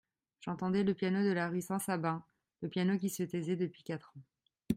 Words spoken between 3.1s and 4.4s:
se taisait depuis quatre ans.